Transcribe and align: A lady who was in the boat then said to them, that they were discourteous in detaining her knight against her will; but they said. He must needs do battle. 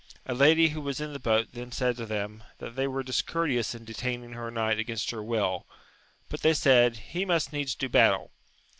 A 0.25 0.33
lady 0.33 0.69
who 0.69 0.81
was 0.81 0.99
in 0.99 1.13
the 1.13 1.19
boat 1.19 1.49
then 1.53 1.71
said 1.71 1.95
to 1.97 2.07
them, 2.07 2.41
that 2.57 2.75
they 2.75 2.87
were 2.87 3.03
discourteous 3.03 3.75
in 3.75 3.85
detaining 3.85 4.31
her 4.33 4.49
knight 4.49 4.79
against 4.79 5.11
her 5.11 5.21
will; 5.21 5.67
but 6.27 6.41
they 6.41 6.55
said. 6.55 6.97
He 6.97 7.23
must 7.23 7.53
needs 7.53 7.75
do 7.75 7.87
battle. 7.87 8.31